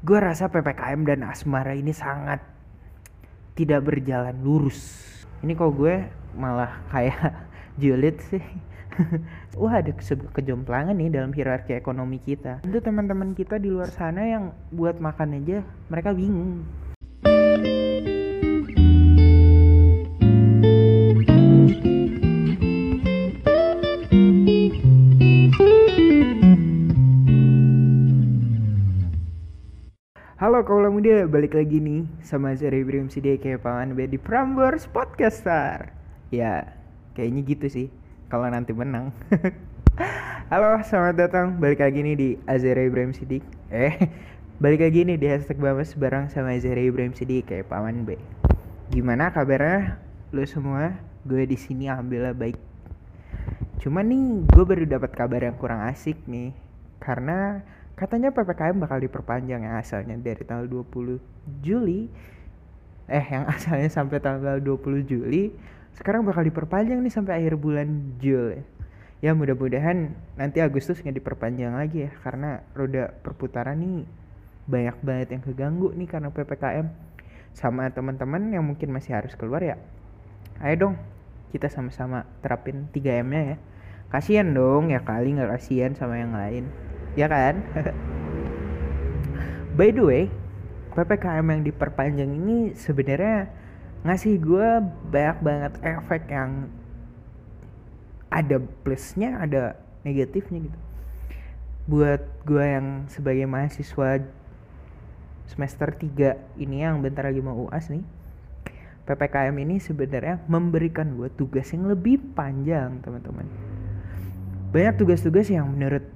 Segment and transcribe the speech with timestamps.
[0.00, 2.40] gue rasa ppkm dan asmara ini sangat
[3.52, 4.80] tidak berjalan lurus.
[5.44, 7.20] Ini kok gue malah kayak
[7.82, 8.44] julid sih.
[9.60, 10.02] Wah ada ke
[10.32, 12.64] kejomplangan nih dalam hierarki ekonomi kita.
[12.64, 16.64] Tentu teman-teman kita di luar sana yang buat makan aja mereka bingung
[31.00, 35.96] muda, balik lagi nih sama Ibrahim Sidya kayak paman di Prambors Podcaster.
[36.28, 36.76] Ya,
[37.16, 37.86] kayaknya gitu sih
[38.28, 39.08] kalau nanti menang.
[40.52, 41.46] Halo, selamat datang.
[41.56, 43.40] Balik lagi nih di Azera Ibrahim Sidik
[43.72, 43.96] Eh,
[44.60, 48.20] balik lagi nih di hashtag Bamas bareng sama Azera Ibrahim Sidik kayak paman B
[48.92, 49.96] Gimana kabarnya?
[50.36, 51.00] Lo semua?
[51.24, 52.60] Gue di sini alhamdulillah baik.
[53.80, 56.52] Cuman nih, gue baru dapat kabar yang kurang asik nih.
[57.00, 57.64] Karena
[58.00, 61.20] Katanya PPKM bakal diperpanjang yang asalnya dari tanggal 20
[61.60, 62.08] Juli.
[63.04, 65.52] Eh yang asalnya sampai tanggal 20 Juli.
[65.92, 68.80] Sekarang bakal diperpanjang nih sampai akhir bulan Juli
[69.20, 74.08] ya mudah-mudahan nanti Agustus nggak diperpanjang lagi ya karena roda perputaran nih
[74.64, 76.88] banyak banget yang keganggu nih karena PPKM
[77.52, 79.76] sama teman-teman yang mungkin masih harus keluar ya
[80.64, 80.94] ayo dong
[81.52, 83.56] kita sama-sama terapin 3M nya ya.
[84.10, 86.66] Kasihan dong ya kali nggak kasihan sama yang lain
[87.14, 87.62] ya kan?
[89.78, 90.24] By the way
[90.90, 93.46] ppkm yang diperpanjang ini sebenarnya
[94.02, 94.68] ngasih gue
[95.12, 96.66] banyak banget efek yang
[98.30, 100.78] ada plusnya ada negatifnya gitu.
[101.90, 104.22] Buat gue yang sebagai mahasiswa
[105.50, 108.06] semester 3 ini yang bentar lagi mau UAS nih
[109.10, 113.48] PPKM ini sebenarnya memberikan gue tugas yang lebih panjang teman-teman.
[114.70, 116.06] Banyak tugas-tugas yang menurut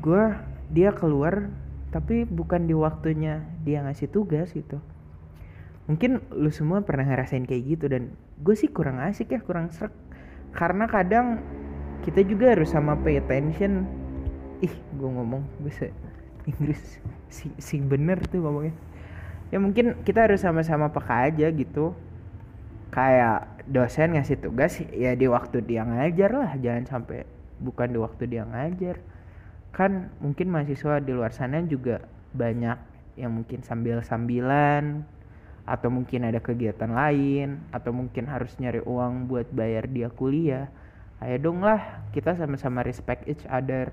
[0.00, 0.24] gue
[0.72, 1.52] dia keluar
[1.90, 4.78] tapi bukan di waktunya dia ngasih tugas gitu.
[5.90, 9.92] Mungkin lu semua pernah ngerasain kayak gitu dan gue sih kurang asik ya kurang serak.
[10.54, 11.42] Karena kadang
[12.06, 13.84] kita juga harus sama pay attention.
[14.62, 15.90] Ih gue ngomong bisa
[16.46, 17.02] Inggris.
[17.26, 18.74] Si si bener tuh ngomongnya.
[19.50, 21.92] Ya mungkin kita harus sama-sama peka aja gitu.
[22.94, 26.52] Kayak dosen ngasih tugas ya di waktu dia ngajar lah.
[26.54, 27.26] Jangan sampai
[27.58, 29.09] bukan di waktu dia ngajar
[29.70, 32.02] kan mungkin mahasiswa di luar sana juga
[32.34, 32.78] banyak
[33.18, 35.06] yang mungkin sambil-sambilan
[35.66, 40.66] atau mungkin ada kegiatan lain atau mungkin harus nyari uang buat bayar dia kuliah.
[41.20, 43.92] Ayo dong lah kita sama-sama respect each other.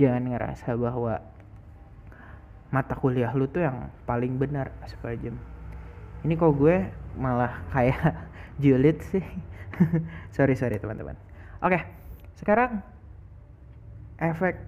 [0.00, 1.20] Jangan ngerasa bahwa
[2.72, 4.72] mata kuliah lu tuh yang paling benar
[5.20, 5.36] jam
[6.22, 6.88] ini kok gue
[7.18, 8.16] malah kayak
[8.56, 9.24] julid sih.
[10.36, 11.18] Sorry sorry teman-teman.
[11.60, 12.02] Oke
[12.42, 12.82] sekarang
[14.18, 14.58] efek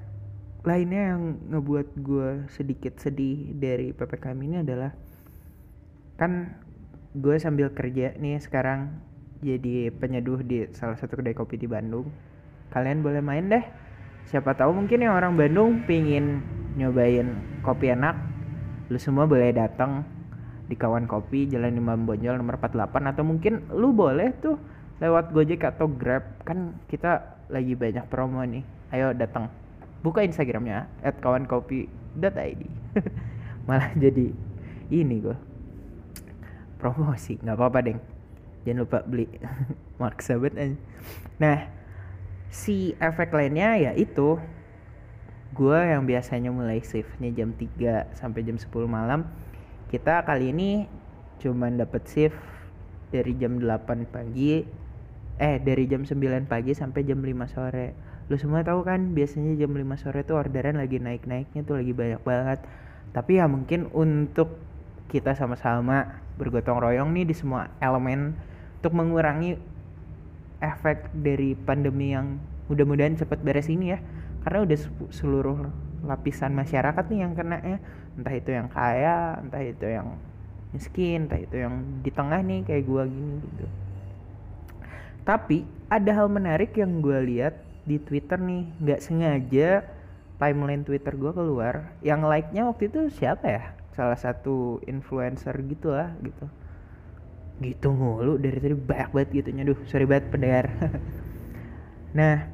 [0.64, 4.96] lainnya yang ngebuat gue sedikit sedih dari ppkm ini adalah
[6.16, 6.56] kan
[7.14, 8.90] gue sambil kerja nih sekarang
[9.44, 12.08] jadi penyeduh di salah satu kedai kopi di Bandung.
[12.72, 13.64] Kalian boleh main deh.
[14.32, 16.40] Siapa tahu mungkin yang orang Bandung pingin
[16.80, 18.16] nyobain kopi enak.
[18.88, 20.00] Lu semua boleh datang
[20.64, 24.56] di kawan kopi Jalan Imam Bonjol nomor 48 atau mungkin lu boleh tuh
[25.04, 26.24] lewat Gojek atau Grab.
[26.48, 28.64] Kan kita lagi banyak promo nih.
[28.96, 29.52] Ayo datang
[30.04, 32.62] buka Instagramnya at kawankopi.id
[33.66, 34.28] malah jadi
[34.92, 35.36] ini gue
[36.76, 38.00] promosi nggak apa-apa deng.
[38.68, 39.24] Jangan lupa beli.
[40.00, 40.76] Maksa banget
[41.40, 41.66] nah
[42.52, 44.38] si efek lainnya ya itu
[45.54, 49.26] gue yang biasanya mulai shiftnya jam 3 sampai jam 10 malam
[49.90, 50.86] kita kali ini
[51.42, 52.38] cuman dapat shift
[53.10, 54.62] dari jam 8 pagi
[55.38, 57.86] eh dari jam 9 pagi sampai jam 5 sore
[58.32, 62.22] lu semua tahu kan biasanya jam 5 sore tuh orderan lagi naik-naiknya tuh lagi banyak
[62.24, 62.60] banget.
[63.12, 64.56] Tapi ya mungkin untuk
[65.12, 68.32] kita sama-sama bergotong royong nih di semua elemen
[68.80, 69.60] untuk mengurangi
[70.58, 72.40] efek dari pandemi yang
[72.72, 73.98] mudah-mudahan cepat beres ini ya.
[74.40, 74.78] Karena udah
[75.12, 75.58] seluruh
[76.04, 77.78] lapisan masyarakat nih yang kena ya.
[78.16, 80.16] Entah itu yang kaya entah itu yang
[80.72, 83.66] miskin entah itu yang di tengah nih kayak gua gini gitu.
[85.24, 89.84] Tapi ada hal menarik yang gue lihat di Twitter nih nggak sengaja
[90.40, 93.62] timeline Twitter gue keluar yang like-nya waktu itu siapa ya?
[93.94, 96.44] Salah satu influencer gitu lah gitu.
[97.62, 100.66] Gitu mulu dari tadi banyak banget gitu duh sorry banget pendengar.
[102.14, 102.46] Nah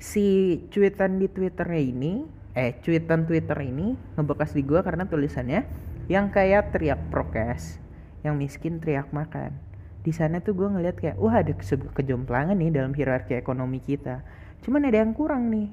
[0.00, 2.24] si cuitan di twitternya ini
[2.56, 5.68] eh cuitan twitter ini ngebekas di gue karena tulisannya
[6.08, 7.76] yang kayak teriak prokes
[8.24, 9.54] yang miskin teriak makan
[10.00, 11.52] di sana tuh gue ngeliat kayak wah ada
[11.92, 14.24] kejomplangan nih dalam hierarki ekonomi kita.
[14.64, 15.68] Cuman ada yang kurang nih.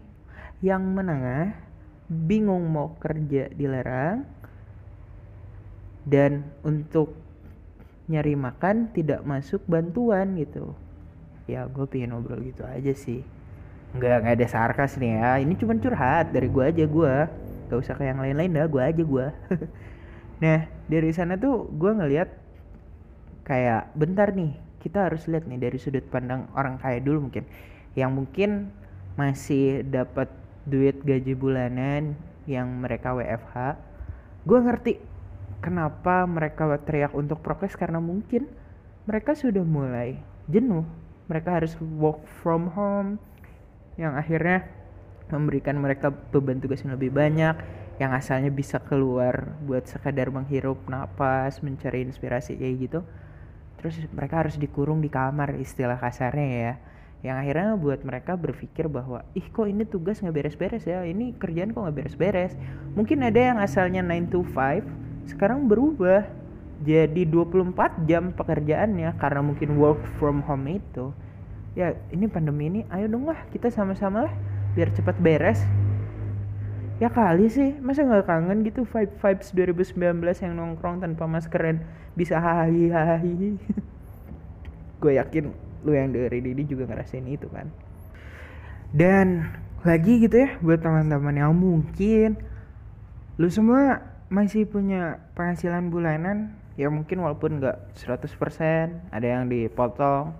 [0.59, 1.45] Yang menengah
[2.07, 4.23] bingung mau kerja dilarang
[6.07, 7.11] dan untuk
[8.07, 10.75] nyari makan tidak masuk bantuan gitu.
[11.47, 13.23] Ya gue pengen ngobrol gitu aja sih.
[13.95, 15.39] Nggak nggak ada sarkas nih ya.
[15.39, 16.35] Ini cuma curhat.
[16.35, 17.15] Dari gue aja gue
[17.67, 18.67] gak usah kayak yang lain-lain dah.
[18.67, 19.27] Gue aja gue
[20.43, 22.46] nah dari sana tuh gue ngeliat
[23.47, 24.51] kayak bentar nih
[24.83, 27.47] kita harus lihat nih dari sudut pandang orang kaya dulu mungkin.
[27.95, 28.49] Yang mungkin
[29.15, 30.27] masih dapat
[30.67, 32.13] duit gaji bulanan
[32.43, 33.79] yang mereka WFH
[34.47, 34.93] gue ngerti
[35.59, 38.47] kenapa mereka teriak untuk prokes karena mungkin
[39.07, 40.19] mereka sudah mulai
[40.51, 40.83] jenuh.
[41.27, 43.19] Mereka harus work from home
[43.99, 44.67] yang akhirnya
[45.27, 47.55] memberikan mereka beban tugas yang lebih banyak
[47.97, 52.99] yang asalnya bisa keluar buat sekadar menghirup napas mencari inspirasi kayak gitu
[53.77, 56.73] terus mereka harus dikurung di kamar istilah kasarnya ya.
[57.25, 61.01] Yang akhirnya buat mereka berpikir bahwa ih kok ini tugas nggak beres-beres ya?
[61.01, 62.53] Ini kerjaan kok nggak beres-beres?
[62.93, 66.25] Mungkin ada yang asalnya 9 to 5 sekarang berubah
[66.85, 71.09] jadi 24 jam pekerjaannya karena mungkin work from home itu.
[71.73, 74.33] Ya ini pandemi ini ayo dong lah kita sama-sama lah
[74.77, 75.61] biar cepat beres
[76.97, 81.85] ya kali sih masa nggak kangen gitu vibe vibes 2019 yang nongkrong tanpa maskeran
[82.17, 83.53] bisa hahi hahi
[85.01, 85.53] gue yakin
[85.85, 87.69] lu yang dengerin ini juga ngerasain itu kan.
[88.91, 89.51] Dan
[89.85, 92.39] lagi gitu ya buat teman-teman yang mungkin
[93.37, 100.33] lu semua masih punya penghasilan bulanan ya mungkin walaupun nggak 100% ada yang dipotong.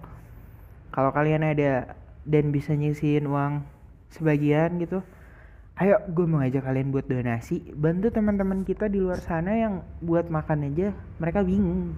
[0.89, 1.94] Kalau kalian ada
[2.25, 3.62] dan bisa nyisihin uang
[4.09, 5.06] sebagian gitu
[5.78, 7.70] ayo gue mau ngajak kalian buat donasi.
[7.78, 10.90] Bantu teman-teman kita di luar sana yang buat makan aja.
[11.22, 11.94] Mereka bingung.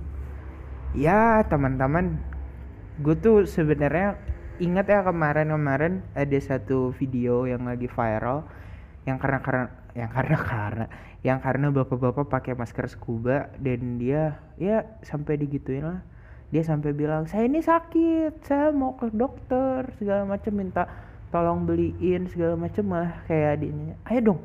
[0.91, 2.19] Ya teman-teman
[2.99, 4.19] gue tuh sebenarnya
[4.59, 8.43] ingat ya kemarin-kemarin ada satu video yang lagi viral.
[9.07, 9.65] Yang karena karena
[9.95, 10.85] yang karena karena
[11.23, 16.01] yang karena bapak-bapak pakai masker scuba dan dia ya sampai digituin lah.
[16.51, 22.25] Dia sampai bilang saya ini sakit saya mau ke dokter segala macam minta tolong beliin
[22.29, 24.41] segala macam malah kayak dia ayo dong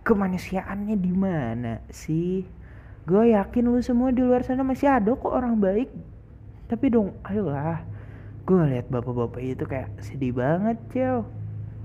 [0.00, 2.44] kemanusiaannya di mana sih?
[3.04, 5.90] Gue yakin lu semua di luar sana masih ada kok orang baik.
[6.68, 7.82] Tapi dong ayolah.
[8.44, 11.28] Gue ngeliat bapak-bapak itu kayak sedih banget cel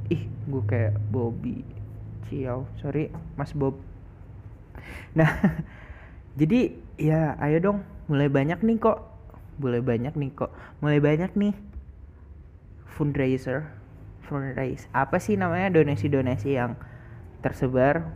[0.10, 1.66] ih gue kayak Bobby.
[2.30, 3.78] Ciao sorry Mas Bob.
[5.18, 5.30] Nah
[6.40, 9.06] jadi ya ayo dong mulai banyak nih kok.
[9.60, 10.52] Mulai banyak nih kok.
[10.80, 11.54] Mulai banyak nih
[12.96, 13.68] fundraiser
[14.26, 14.90] fundraise.
[14.92, 16.74] Apa sih namanya donasi-donasi yang
[17.46, 18.10] tersebar?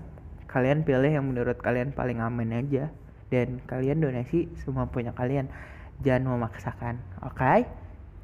[0.50, 2.90] Kalian pilih yang menurut kalian paling aman aja.
[3.30, 5.46] Dan kalian donasi semua punya kalian.
[6.02, 7.38] Jangan memaksakan oke?
[7.38, 7.70] Okay?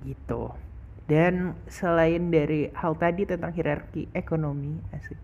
[0.06, 0.54] gitu.
[1.06, 5.18] Dan selain dari hal tadi tentang hierarki ekonomi asik.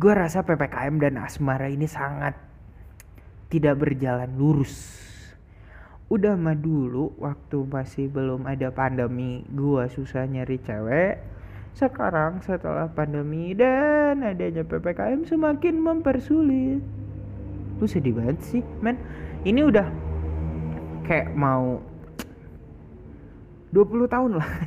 [0.00, 2.32] Gue rasa ppkm dan asmara ini sangat
[3.52, 5.04] tidak berjalan lurus
[6.12, 11.16] udah mah dulu waktu masih belum ada pandemi gue susah nyari cewek.
[11.72, 16.84] Sekarang setelah pandemi dan adanya ppkm semakin mempersulit.
[17.80, 19.00] Lu sedih banget sih men.
[19.40, 19.88] Ini udah
[21.08, 21.80] kayak mau
[23.72, 24.50] 20 tahun lah.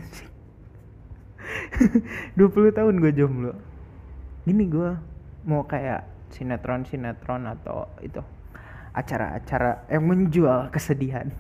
[2.42, 3.54] 20 tahun gue jomblo.
[4.50, 4.98] Gini gue
[5.46, 8.26] mau kayak sinetron sinetron atau itu
[8.96, 11.28] acara-acara yang menjual kesedihan.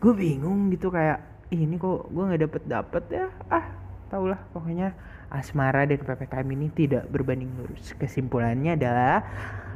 [0.00, 3.26] Gue bingung gitu kayak ini kok gue nggak dapet dapet ya?
[3.48, 3.64] Ah
[4.12, 4.92] tau lah pokoknya
[5.32, 7.96] asmara dan ppkm ini tidak berbanding lurus.
[7.96, 9.24] Kesimpulannya adalah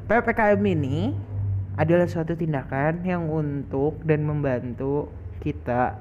[0.05, 1.17] ppkm ini
[1.81, 5.09] adalah suatu tindakan yang untuk dan membantu
[5.41, 5.97] kita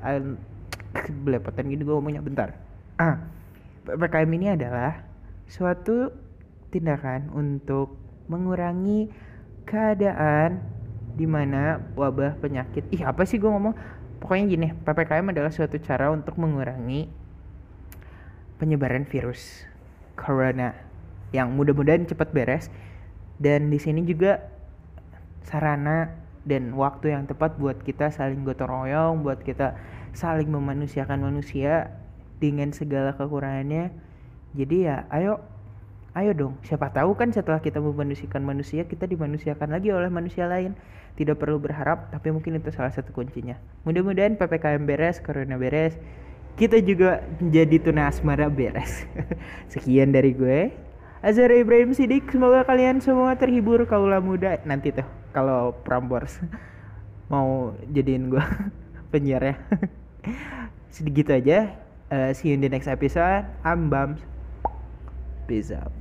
[1.26, 2.52] belepotan gini gue ngomongnya bentar.
[3.00, 3.24] Ah
[3.88, 5.00] ppkm ini adalah
[5.48, 6.12] suatu
[6.70, 7.98] tindakan untuk
[8.30, 9.10] mengurangi
[9.70, 10.58] keadaan
[11.14, 13.78] di mana wabah penyakit ih apa sih gue ngomong
[14.18, 17.06] pokoknya gini ppkm adalah suatu cara untuk mengurangi
[18.58, 19.70] penyebaran virus
[20.18, 20.74] corona
[21.30, 22.74] yang mudah-mudahan cepat beres
[23.38, 24.42] dan di sini juga
[25.46, 26.12] sarana
[26.44, 29.76] dan waktu yang tepat buat kita saling gotong royong, buat kita
[30.18, 31.94] saling memanusiakan manusia
[32.42, 33.92] dengan segala kekurangannya.
[34.56, 35.44] Jadi ya, ayo
[36.20, 36.54] ayo dong.
[36.68, 40.76] Siapa tahu kan setelah kita memanusiakan manusia, kita dimanusiakan lagi oleh manusia lain.
[41.16, 43.56] Tidak perlu berharap, tapi mungkin itu salah satu kuncinya.
[43.84, 45.96] Mudah-mudahan PPKM beres, Corona beres,
[46.60, 49.08] kita juga menjadi tuna asmara beres.
[49.74, 50.72] Sekian dari gue.
[51.20, 56.42] Azhar Ibrahim Sidik, semoga kalian semua terhibur kaulah muda nanti tuh kalau Prambors
[57.32, 58.46] mau jadiin gue
[59.14, 59.56] penyiar ya
[60.96, 61.78] sedikit aja
[62.10, 64.22] uh, see you in the next episode I'm Bams
[65.46, 65.94] peace out